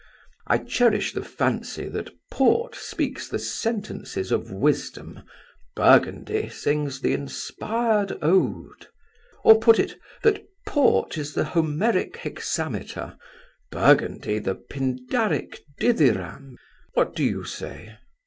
I 0.47 0.57
cherish 0.57 1.13
the 1.13 1.23
fancy 1.23 1.87
that 1.89 2.09
Port 2.31 2.73
speaks 2.73 3.29
the 3.29 3.37
sentences 3.37 4.31
of 4.31 4.51
wisdom, 4.51 5.19
Burgundy 5.75 6.49
sings 6.49 7.01
the 7.01 7.13
inspired 7.13 8.17
Ode. 8.23 8.87
Or 9.43 9.59
put 9.59 9.77
it, 9.77 9.99
that 10.23 10.43
Port 10.65 11.19
is 11.19 11.35
the 11.35 11.43
Homeric 11.45 12.17
hexameter, 12.17 13.15
Burgundy 13.69 14.39
the 14.39 14.55
pindaric 14.55 15.59
dithyramb. 15.79 16.55
What 16.95 17.15
do 17.15 17.23
you 17.23 17.43
say?" 17.43 17.97